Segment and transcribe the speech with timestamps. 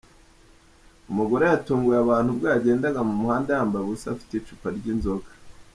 [1.11, 5.29] Umugore yatunguye abantu ubwo yagendaga mu muhanda yambaye ubusa afite icupa ry’inzoga.